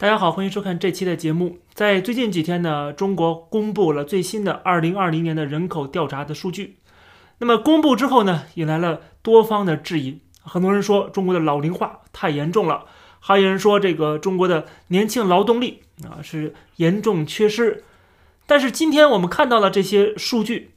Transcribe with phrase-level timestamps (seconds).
[0.00, 1.58] 大家好，欢迎收看这期的节目。
[1.74, 6.78] 在最近几天呢，中国公布了最新的2020年的人口调查的数据。
[7.36, 10.20] 那么公布之后呢，引来了多方的质疑。
[10.40, 12.86] 很多人说中国的老龄化太严重了，
[13.18, 17.84] 还有人说这个中国的年轻劳动力啊是严重缺失。
[18.46, 20.70] 但是今天我们看到了这些数据，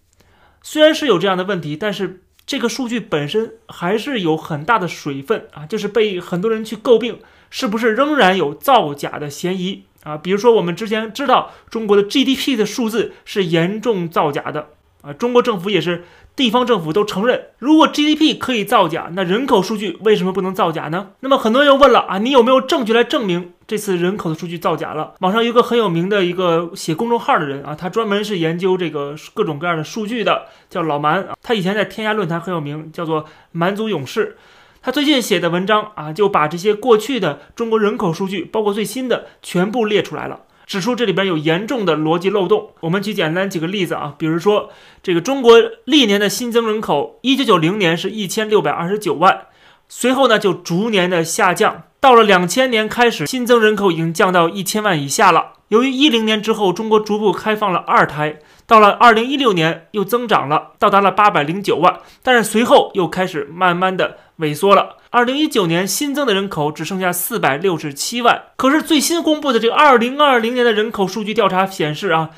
[0.61, 7.19] 虽然是有这样的问题，但是这个数据本身还是有很大的水分啊，就是被很多人去诟病。
[7.55, 10.17] 是不是仍然有造假的嫌疑啊？
[10.17, 14.69] 比如说，我们之前知道中国的 GDP 的数字是严重造假的
[15.03, 21.09] 啊，中国政府也是，地方政府都承认，如果 GDP 可以造假，那人口数据为什么不能造假呢？
[21.19, 25.15] 那么很多人又问了啊，你有没有证据来证明这次人口的数据造假了？
[25.19, 34.37] 网上有个很有名的一个写公众号的人啊，他专门是研究这个各种各样的数据的，叫老蛮啊，他以前在天涯论坛很有名，叫做蛮族勇士。
[34.81, 42.71] 他最近写的文章啊，就把这些过去的中国人口数据，包括最新的，全部列出来了，指出这里边有严重的逻辑漏洞。
[42.81, 44.69] 我们举简单几个例子啊，比如说
[45.01, 49.47] 这个中国历年的新增人口，一九九零年是一千六百二十九万，
[49.87, 55.53] 随后呢就逐年的下降，到了两千年开始，新增人口已经降到一千万以下了。
[55.69, 58.39] 由于一零年之后中国逐步开放了二胎。
[58.65, 64.95] 到了二零一六年，又增长了，到达了八百零九万，但是随后又开始慢慢的萎缩了。
[65.13, 68.45] 二零一九年新增的人口只剩下四百六十七万。
[68.55, 72.31] 可是最新公布的这个二零二零年的人口数据调查显示啊，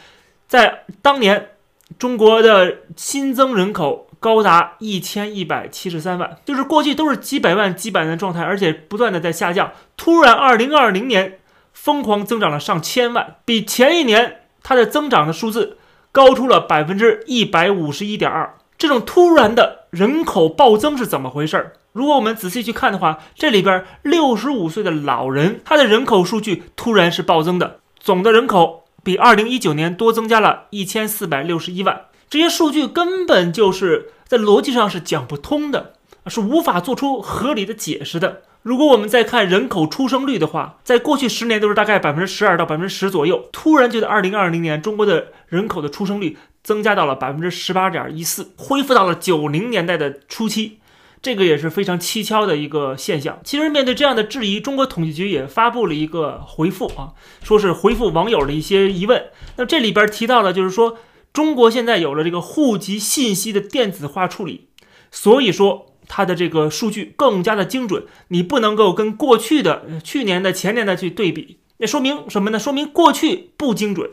[0.50, 1.52] 在当年
[1.98, 9.72] 中国的新增人口高达一千一百七十三万，就是过去都是几百万、几百万的状态，而且不断的在下降。
[9.96, 11.40] 突然二零二零年
[11.72, 15.78] 疯狂增长了上千万，比前一年它的增长的数字。
[16.12, 21.74] 高出了百分之一百五十一点二，这种突然的人口暴增是怎么回事儿？
[21.96, 35.94] 如果我们仔细去看的话，这里边六十五岁的老人，他的人口数据突然是暴增的，总的人口比二零一九年多增加了一千四百六十一万，这些数据根本就是在逻辑上是讲不通的，
[36.28, 38.42] 是无法做出合理的解释的。
[38.62, 50.80] 如果我们再看人口出生率的话，在过去十年都是大概百分之十二到百分之十左右，突然就在二零二零年，中国的人口的出生率增加到了百分之十八点一四，恢复到了九零年代的初期，
[51.22, 53.40] 这个也是非常蹊跷的一个现象。
[53.44, 59.26] 其实面对这样的质疑，中国统计局也发布了一个回复啊，说是回复网友的一些疑问。
[59.58, 60.98] 那这里边提到的就是说，
[61.34, 64.68] 中国现在有了这个户籍信息的电子化处理，
[65.12, 65.92] 所以说。
[66.08, 72.60] 它的这个数据更加的精准，你不能够跟过去的、去年的、前年的去对比，那说明什么呢？
[72.60, 74.12] 说明过去不精准，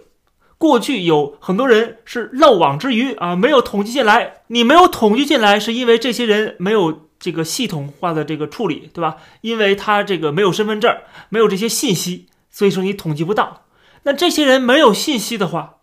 [0.63, 4.43] 过去有很多人是漏网之鱼啊，没有统计进来。
[4.47, 9.17] 你没有统计进来，是因为这些人没有这个系统化的这个处理，对吧？
[9.41, 10.97] 因为他这个没有身份证，
[11.31, 13.65] 没有这些信息，所以说你统计不到。
[14.05, 15.79] 那这些人没有信息的话，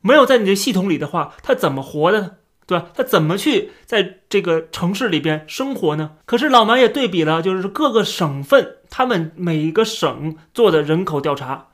[0.00, 2.30] 没有在你的系统里的话，他怎么活的呢？
[2.68, 2.86] 对吧？
[2.94, 6.12] 他怎么去在这个城市里边生活呢？
[6.24, 11.69] 可是老蛮也对比了，就是各个省份他们每一个省做的人口调查，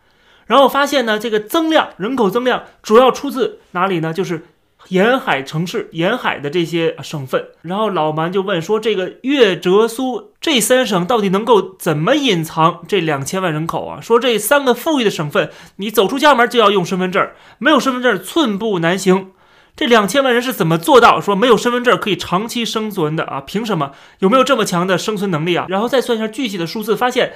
[0.46, 4.12] 然后发现呢，这个增量人口增量主要出自哪里呢？
[4.12, 4.46] 就是
[4.88, 7.46] 沿海城市、沿海的这些省份。
[7.62, 14.00] 然后老蛮就问说：“这个粤、浙、苏这三省到底能够怎么隐藏这两千万人口啊？
[14.00, 19.32] 说这三个富裕的省份，你走出家门就要用身份证，没有身份证寸步难行。”
[19.74, 23.42] 这两千万人是怎么做到说没有身份证可以长期生存的啊？
[23.42, 23.90] 凭什么？
[24.20, 25.66] 有没有这么强的生存能力啊？
[25.68, 27.34] 然后再算一下具体的数字，发现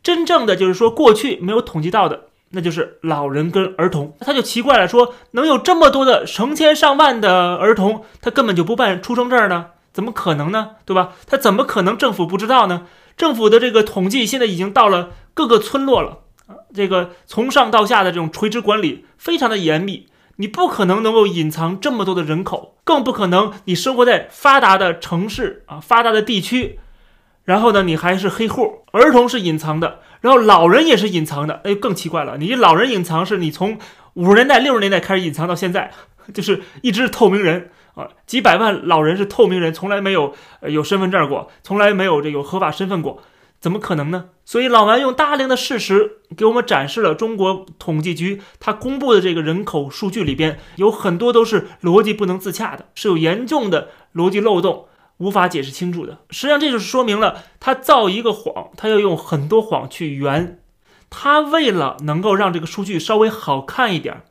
[0.00, 4.16] 真正的就是说过去没有统计到的，那就是老人跟儿童。
[4.20, 9.66] 他就奇怪了，说能有这么多的成千上万的儿童，他根本就不办出生证呢？
[9.92, 10.70] 怎么可能呢？
[10.84, 11.14] 对吧？
[11.26, 12.86] 他怎么可能政府不知道呢？
[13.16, 20.06] 政府的这个统计现在已经到了各个村落了啊这个从上到下的这种垂直管理非常的严密。
[20.36, 26.80] 你不可能能够隐藏这么多的人口，更不可能你生活在发达的城市啊，发达的地区，
[27.50, 33.76] 然后呢，你还是黑户，儿童是隐藏的，然后老人也是隐藏的，哎，更奇怪了，你老人隐藏是你从
[34.14, 35.90] 五十年代、六十年代开始隐藏到现在，
[36.32, 43.20] 就是一直是透明人啊，几百万老人是透明人，从来没有呃有身份证过，从来没有这有合法身份过。
[43.60, 44.26] 怎么可能呢？
[44.44, 54.86] 所以老王用大量的事实给我们展示了中国统计局他公布的这个人口数据里边有很多都是逻辑不能自洽的，是有严重的逻辑漏洞，
[55.20, 56.18] 无法解释清楚的。
[56.30, 60.58] 实际上这就是说明了他造一个谎，他要用很多谎去圆。
[61.08, 64.22] 他为了能够让这个数据稍微好看一点，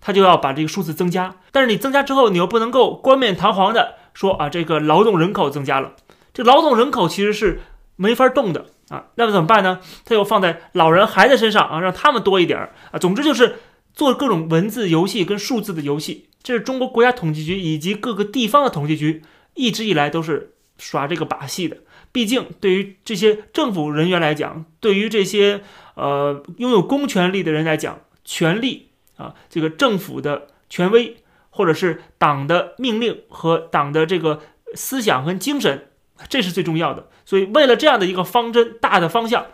[0.00, 1.34] 他就要把这个数字增加。
[1.50, 5.94] 但是你增加之后，你又不能够冠冕堂皇的说啊，这个劳动人口增加了。
[6.32, 7.60] 这劳动人口其实是。
[8.00, 9.80] 没法动的啊，那么怎么办呢？
[10.04, 12.98] 他又放在老人孩子身上啊，让他们多一点儿啊。
[13.00, 13.56] 总之就是
[13.92, 16.28] 做各种文字游戏跟数字的游戏。
[16.40, 19.24] 这是中国国家统计局以及各个地方的统计局
[19.58, 21.78] 一直以来都是耍这个把戏的。
[22.12, 25.60] 毕竟对于这些政府人员来讲，对于这些
[25.94, 31.18] 呃拥有公权力的人来讲，权力啊，这个政府的权威
[31.50, 34.40] 或者是党的命令和党的这个
[34.74, 35.88] 思想和精神，
[36.28, 37.08] 这是最重要的。
[37.26, 39.46] 所以，为了这样的一个方针、大的方向，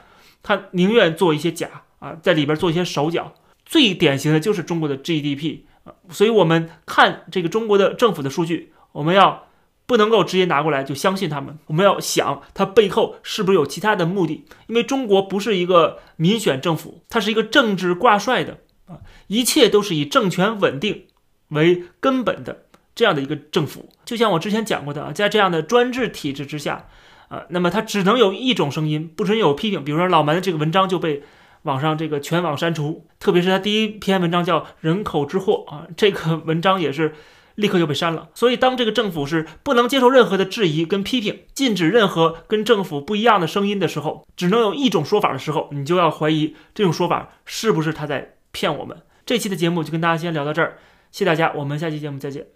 [0.43, 3.35] 他宁愿做一些假啊，在里边做一些手脚。
[3.65, 9.49] 最典型的就是中国的 GDP 啊，所以我们看这个中国的政府的数据，我们要
[9.87, 14.45] 不能够直接拿过来就相信他们，我们要想它背后是不是有其他的目的。
[14.67, 21.05] 因为中国不是一个民选政府，它是一个政治挂帅的啊，一切都是以政权稳定
[21.49, 22.65] 为根本的
[22.95, 23.91] 这样的一个政府。
[24.05, 26.89] 就像我之前讲过的啊，在这样的专制体制之下。
[27.29, 29.83] 啊，那么它只能有一种声音，不准有批评。
[29.83, 31.23] 比如说老门的这个文章就被
[31.63, 37.15] 网上这个全网删除，特别是他第一篇文章叫《人口之祸》啊，这个文章也是
[37.57, 38.29] 立刻就被删了。
[38.35, 48.97] 所以当这个政府是不能接受任何的质疑跟批评，禁止任何跟政府不一样的声音的时候，只能有一种说法的时候，你就要怀疑这种说法是不是他在骗我们。
[49.27, 50.79] 这期的节目就跟大家先聊到这儿，
[51.11, 52.47] 谢谢大家，我们下期节目再见。